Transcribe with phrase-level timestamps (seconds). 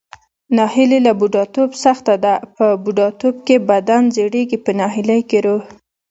[0.57, 5.63] ناهیلي له بوډاتوب سخته ده، په بوډاتوب کې بدن زړیږي پۀ ناهیلۍ کې روح.